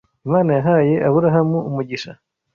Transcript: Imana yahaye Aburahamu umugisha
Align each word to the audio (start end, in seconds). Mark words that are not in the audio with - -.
Imana 0.27 0.49
yahaye 0.57 0.93
Aburahamu 1.07 1.57
umugisha 1.69 2.11